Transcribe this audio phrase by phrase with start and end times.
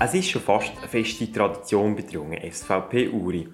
[0.00, 3.48] Es ist schon fast eine feste Tradition bei der jungen SVP Uri.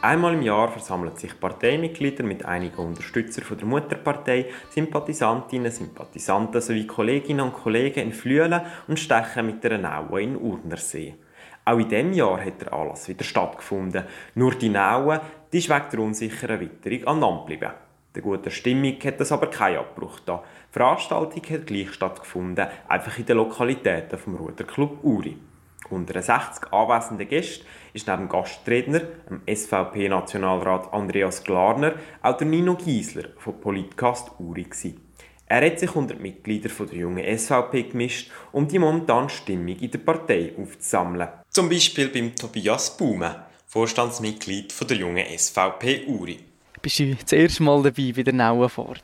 [0.00, 7.42] Einmal im Jahr versammeln sich Parteimitglieder mit einigen Unterstützern der Mutterpartei, Sympathisantinnen, Sympathisanten sowie Kolleginnen
[7.42, 11.16] und Kollegen in Flüelen und stechen mit der Naue in Urnersee.
[11.66, 14.04] Auch in diesem Jahr hat der Anlass wieder stattgefunden.
[14.34, 15.20] Nur die Naue
[15.52, 17.74] die ist wegen der unsicheren Witterung an Land geblieben.
[18.14, 20.42] Der guten Stimmung hat das aber keinen Abbruch da.
[20.70, 25.36] Die Veranstaltung hat gleich stattgefunden, einfach in den Lokalitäten vom Ruderclub Uri.
[25.88, 32.46] Unter den 60 anwesenden Gästen ist neben dem Gastredner, dem SVP-Nationalrat Andreas Glarner, auch der
[32.46, 34.64] Nino Giesler von Politcast Uri.
[34.64, 35.00] Gewesen.
[35.46, 39.90] Er hat sich unter die Mitglieder der jungen SVP gemischt, um die momentane Stimmung in
[39.90, 41.28] der Partei aufzusammeln.
[41.48, 46.38] Zum Beispiel beim Tobias Baume, Vorstandsmitglied der jungen SVP Uri.
[46.80, 49.02] Bist du das erste Mal dabei bei der Nauenfahrt?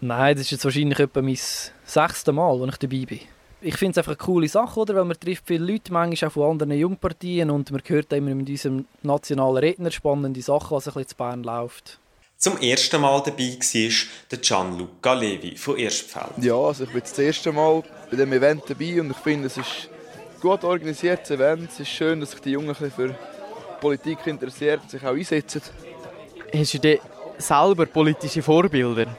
[0.00, 3.20] Nein, das ist jetzt wahrscheinlich etwa mein sechstes Mal, wo ich dabei bin
[3.62, 4.94] ich finde es einfach eine coole Sache, oder?
[4.94, 8.48] weil man trifft viele Leute, manchmal auch von anderen Jungpartien und man hört immer mit
[8.48, 11.98] unserem nationalen Redner spannende Sachen, was ein bisschen zu Bern läuft.
[12.36, 13.90] Zum ersten Mal dabei war
[14.30, 16.42] der Gianluca Levi von Erstfeld.
[16.42, 19.58] Ja, also ich bin das erste Mal bei diesem Event dabei und ich finde, es
[19.58, 21.70] ist ein gut organisiertes Event.
[21.70, 23.14] Es ist schön, dass sich die Jungen für
[23.78, 25.60] Politik interessieren und sich auch einsetzen.
[26.54, 26.98] Hast du denn
[27.36, 29.14] selber politische Vorbilder?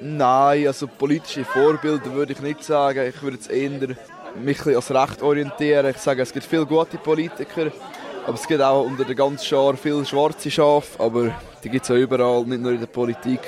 [0.00, 3.08] Nein, also politische Vorbilder würde ich nicht sagen.
[3.08, 3.96] Ich würde jetzt eher
[4.42, 5.86] mich als Recht orientieren.
[5.86, 7.70] Ich sage, es gibt viele gute Politiker,
[8.26, 11.90] aber es gibt auch unter der ganzen Schar viele schwarze Schafe, aber die gibt es
[11.90, 13.40] auch überall, nicht nur in der Politik.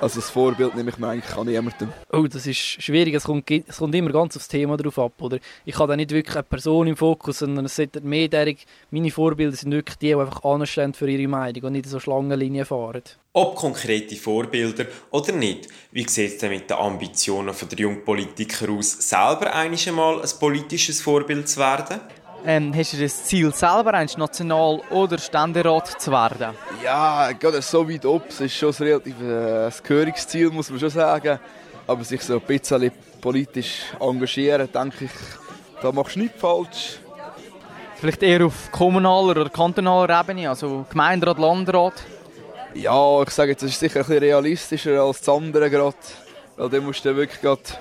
[0.00, 1.88] Also das Vorbild nehme ich mir eigentlich an niemandem.
[2.10, 3.14] Oh, das ist schwierig.
[3.14, 5.12] Es kommt, es kommt immer ganz aufs Thema drauf ab.
[5.20, 5.38] Oder?
[5.66, 8.66] Ich habe da nicht wirklich eine Person im Fokus, sondern es sind mehrjährig.
[8.90, 12.64] Meine Vorbilder sind wirklich die, die einfach anstehen für ihre Meinung und nicht so Schlangenlinien
[12.64, 13.02] fahren.
[13.34, 18.70] Ob konkrete Vorbilder oder nicht, wie sieht es denn mit den Ambitionen der jungen Politiker
[18.70, 22.00] aus, selber einmal ein politisches Vorbild zu werden?
[22.46, 26.56] Ähm, hast du das Ziel, selber ein National- oder Ständerat zu werden?
[26.82, 28.28] Ja, gerade so weit ob.
[28.30, 31.38] Es ist schon ein relativ äh, Gehörungsziel, muss man schon sagen.
[31.86, 35.10] Aber sich so ein bisschen politisch engagieren, denke ich,
[35.82, 36.98] da machst du nichts falsch.
[37.96, 41.94] Vielleicht eher auf kommunaler oder kantonaler Ebene, also Gemeinderat, Landrat?
[42.72, 45.96] Ja, ich sage jetzt, das ist sicher ein bisschen realistischer als das andere gerade.
[46.56, 47.78] Weil dann musst du wirklich grad,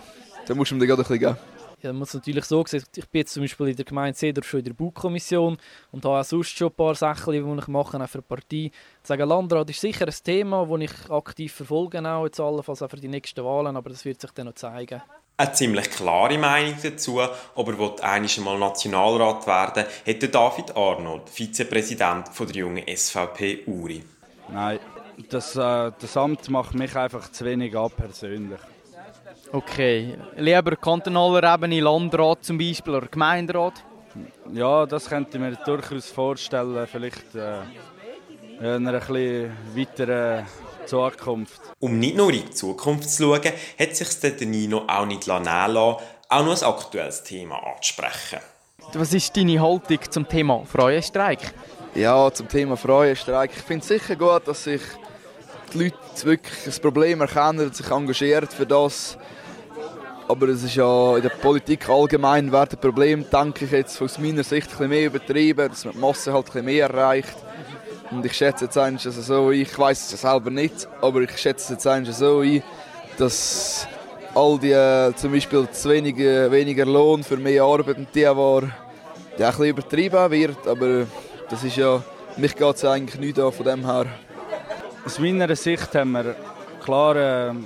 [0.47, 1.48] dann musst du ihm dann gerade ein bisschen geben.
[1.81, 4.44] Ja, man muss natürlich so sehen, ich bin jetzt zum Beispiel in der Gemeinde Sedor
[4.44, 5.57] schon in der Baukommission
[5.91, 8.66] und habe auch sonst schon ein paar Sachen, die ich mache, auch für die Partei.
[8.66, 8.72] Ich
[9.03, 12.97] sage, Landrat ist sicher ein Thema, das ich aktiv verfolge, auch jetzt allenfalls auch für
[12.97, 15.01] die nächsten Wahlen, aber das wird sich dann noch zeigen.
[15.38, 22.56] Eine ziemlich klare Meinung dazu, aber will einmal Nationalrat werden, hätte David Arnold, Vizepräsident der
[22.56, 24.03] jungen SVP Uri.
[24.51, 24.79] Nein,
[25.29, 28.59] das, äh, das Amt macht mich einfach zu wenig ab persönlich.
[29.51, 33.84] Okay, lieber kantonaler Ebene, Landrat zum Beispiel oder Gemeinderat?
[34.53, 37.62] Ja, das könnte ich mir durchaus vorstellen, vielleicht äh,
[38.59, 39.09] in einer etwas
[39.75, 40.45] weiteren
[40.85, 41.62] Zukunft.
[41.79, 45.45] Um nicht nur in die Zukunft zu schauen, hat sich der Nino auch nicht nehmen
[45.45, 45.75] lassen,
[46.29, 48.39] auch noch ein aktuelles Thema anzusprechen.
[48.94, 51.53] Was ist deine Haltung zum Thema Freuenstreik?
[51.95, 53.51] Ja, zum Thema Freuenstreik.
[53.56, 54.81] Ich finde es sicher gut, dass sich
[55.74, 59.18] die Leute wirklich das Problem erkennen und sich engagieren für das.
[60.28, 64.44] Aber es ist ja in der Politik allgemein werden Problem, denke ich jetzt aus meiner
[64.44, 67.35] Sicht ein mehr übertrieben, dass man die Masse halt ein mehr erreicht.
[68.12, 71.38] Und ich schätze jetzt eigentlich also so ein, ich weiß es selber nicht, aber ich
[71.38, 72.63] schätze jetzt eigentlich so ein,
[73.18, 73.88] dass
[74.36, 78.63] all die äh, zum Beispiel zu wenig, weniger Lohn für mehr Arbeit und die war,
[79.38, 81.07] ja, ein bisschen übertrieben wird, aber
[81.50, 82.03] das ist ja,
[82.38, 84.06] mich geht es eigentlich nicht an von dem her.
[85.05, 86.35] Aus meiner Sicht haben wir
[86.83, 87.65] klar äh, ein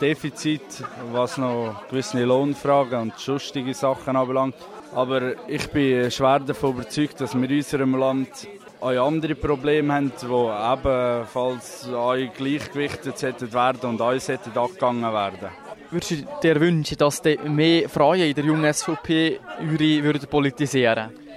[0.00, 4.56] Defizit, was noch gewisse Lohnfragen und sonstige Sachen anbelangt.
[4.94, 8.48] Aber ich bin schwer davon überzeugt, dass wir in unserem Land
[8.80, 11.88] auch andere Probleme haben, die ebenfalls
[12.36, 15.48] gleichgewichtet werden und uns angegangen werden.
[15.90, 19.38] Würdest du dir wünschen, dass mehr Frauen in der jungen SVP
[20.30, 21.29] politisieren würden?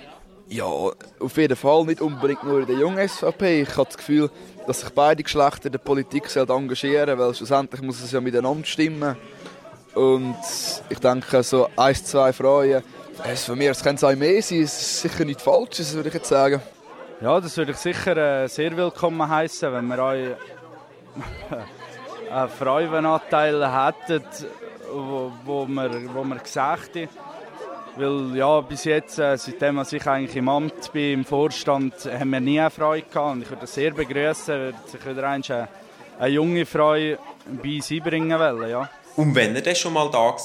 [0.50, 3.62] Ja, auf jeden Fall nicht unbedingt nur in der jungen SVP.
[3.62, 4.30] Ich habe das Gefühl,
[4.68, 9.16] dass sich beide Geschlechter der Politik engagieren weil schlussendlich muss es ja miteinander stimmen.
[9.96, 10.36] Und
[10.90, 12.84] ich denke, so ein, zwei Frauen,
[13.24, 16.10] es von mir es kann es mehr sein, es ist sicher nicht falsch, das würde
[16.10, 16.62] ich jetzt sagen.
[17.22, 20.12] Ja, das würde ich sicher äh, sehr willkommen heißen, wenn wir auch
[22.32, 24.24] einen Frauenanteil hätten,
[24.92, 27.10] wo, wo, wir, wo wir gesagt haben.
[27.96, 32.40] Weil ja, bis jetzt, äh, seitdem ich eigentlich im Amt bin, im Vorstand, haben wir
[32.40, 33.16] nie eine Frau gehabt.
[33.16, 35.68] Und ich würde das sehr begrüßen, würde sich wieder eine,
[36.20, 37.18] eine junge Frau bei
[37.64, 38.70] uns einbringen wollen.
[38.70, 38.90] Ja.
[39.16, 40.38] Und wenn er dann schon mal da war,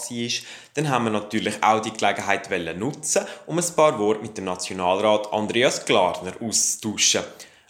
[0.74, 5.32] dann haben wir natürlich auch die Gelegenheit nutzen, um ein paar Worte mit dem Nationalrat
[5.32, 7.22] Andreas Glarner auszutauschen.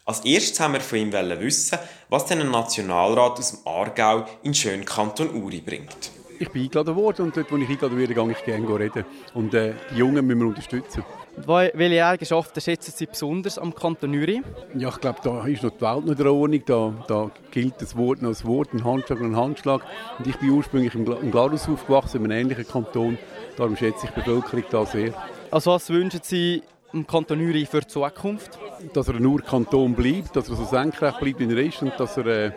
[0.05, 1.79] Als erstes haben wir von ihm wissen,
[2.09, 6.11] was denn ein Nationalrat aus dem Aargau in den schönen Kanton Uri bringt.
[6.41, 9.05] Ich bin eingeladen worden und dort, wo ich eingeladen werde, gehe ich gerne reden.
[9.35, 11.05] Und äh, die Jungen müssen wir unterstützen.
[11.47, 14.43] Welche Eigenschaften schätzen Sie besonders am Kanton Uri?
[14.75, 16.63] Ja, ich glaube, da ist noch die Welt noch in der Ordnung.
[16.67, 19.83] Da, da gilt das Wort noch als Wort, ein Handschlag und ein Handschlag.
[20.19, 23.19] Und ich bin ursprünglich im, im Glarus aufgewachsen, in einem ähnlichen Kanton.
[23.57, 25.13] Darum schätze ich die Bevölkerung da sehr.
[25.51, 26.63] Also was wünschen Sie
[26.93, 28.59] im Kanton Uri für die Zukunft?
[28.93, 32.17] Dass er nur Kanton bleibt, dass er so senkrecht bleibt, wie er ist und dass
[32.17, 32.53] er äh,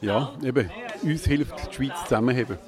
[0.00, 0.70] ja, eben,
[1.02, 2.58] uns hilft, die Schweiz zusammenzuheben.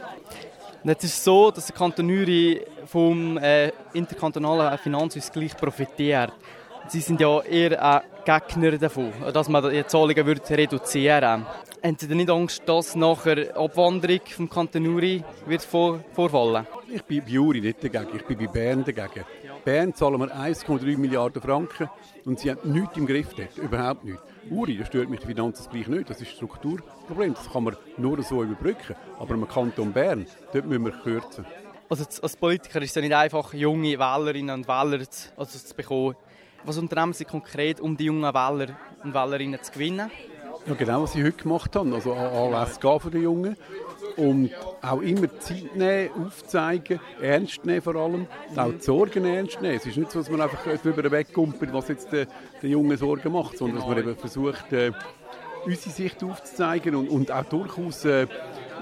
[0.84, 6.32] Es ist so, dass der Kanton Uri vom äh, interkantonalen Finanzausgleich profitiert.
[6.88, 11.68] Sie sind ja eher ein Gegner davon, dass man die Zahlungen würde reduzieren würde.
[11.84, 17.02] Haben Sie denn nicht Angst, dass nachher Abwanderung vom Kanton Uri wird vor, vorfallen Ich
[17.02, 19.24] bin bei Uri nicht dagegen, ich bin bei Bern dagegen.
[19.68, 21.90] Bern zahlen wir 1,3 Milliarden Franken
[22.24, 24.22] und sie haben nichts im Griff dort, überhaupt nichts.
[24.48, 28.22] Uri, das stört mich die Finanzausgleich nicht, das ist ein Strukturproblem, das kann man nur
[28.22, 28.96] so überbrücken.
[29.18, 31.44] Aber im Kanton Bern, dort müssen wir kürzen.
[31.90, 35.74] Also als Politiker ist es ja nicht einfach, junge Wählerinnen und Wähler zu, also zu
[35.74, 36.16] bekommen.
[36.64, 38.74] Was unternehmen Sie konkret, um die jungen Wähler
[39.04, 40.10] und Wählerinnen zu gewinnen?
[40.66, 41.92] Ja, genau, was Sie heute gemacht haben.
[41.92, 43.54] Also gehen für die Jungen
[44.18, 44.50] und
[44.82, 48.26] auch immer Zeit nehmen, aufzeigen, ernst nehmen vor allem,
[48.56, 49.76] auch die Sorgen ernst nehmen.
[49.76, 52.26] Es ist nicht so, dass man einfach darüber wegkumpelt, was jetzt den,
[52.62, 54.92] den Jungen Sorgen macht, sondern dass man eben versucht, äh,
[55.64, 58.26] unsere Sicht aufzuzeigen und, und auch durchaus äh,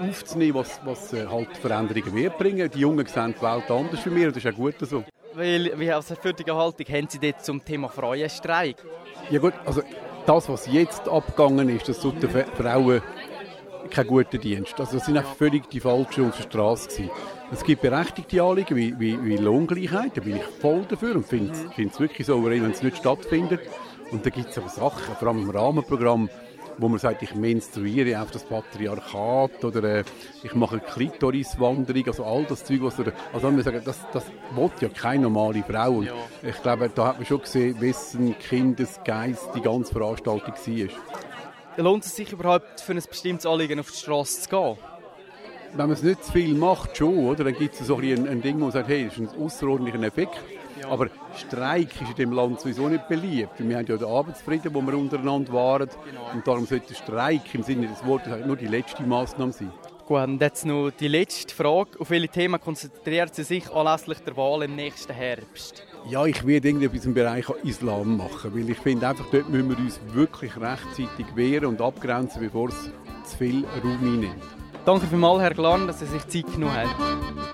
[0.00, 2.70] aufzunehmen, was, was äh, halt Veränderungen wird bringen.
[2.70, 5.04] Die Jungen sehen die Welt anders wie wir und das ist auch gut so.
[5.34, 8.76] Weil, wie als fertige Haltung haben Sie dort zum Thema Frauenstreik?
[9.30, 9.82] Ja gut, also
[10.24, 13.02] das, was jetzt abgegangen ist, das tut den Frauen
[13.90, 14.78] kein guter Dienst.
[14.78, 17.10] Also das sind einfach völlig die falschen auf der Straße gewesen.
[17.52, 21.52] Es gibt berechtigte Anliegen wie, wie, wie Lohngleichheit, da bin ich voll dafür und finde
[21.52, 23.60] es wirklich so, wenn es nicht stattfindet.
[24.10, 26.28] Und da gibt es aber Sachen, vor allem im Rahmenprogramm,
[26.78, 30.04] wo man sagt, ich menstruiere auf das Patriarchat oder äh,
[30.42, 34.24] ich mache Klitoriswanderung, also all das Zeug, was er, also man sagen, das, das
[34.54, 35.98] will ja keine normale Frau.
[35.98, 36.10] Und
[36.42, 40.88] ich glaube, da hat man schon gesehen, wessen Kindesgeist die ganze Veranstaltung war.
[41.78, 44.78] Lohnt es sich überhaupt für ein bestimmtes Anliegen auf die Straße zu gehen?
[45.73, 47.44] Wenn man es nicht zu viel macht, schon, oder?
[47.44, 50.02] dann gibt es so ein, ein Ding, wo man sagt, hey, das ist ein außerordentlicher
[50.02, 50.40] Effekt.
[50.81, 50.88] Ja.
[50.88, 53.50] Aber Streik ist in diesem Land sowieso nicht beliebt.
[53.58, 55.88] Wir haben ja den Arbeitsfrieden, wo wir untereinander waren.
[55.88, 56.31] Genau.
[56.32, 59.72] Und darum sollte Streik im Sinne des Wortes nur die letzte Maßnahme sein.
[60.06, 61.99] Gut, und jetzt noch die letzte Frage.
[61.99, 65.85] Auf welche Themen konzentriert sie sich anlässlich der Wahl im nächsten Herbst?
[66.08, 69.79] Ja, ich werde irgendwie im Bereich Islam machen, weil ich finde einfach, dort müssen wir
[69.79, 72.88] uns wirklich rechtzeitig wehren und abgrenzen, bevor es
[73.25, 74.44] zu viel Raum einnimmt.
[74.85, 77.45] Danke vielmals, Herr Glan, dass Sie sich Zeit genommen haben.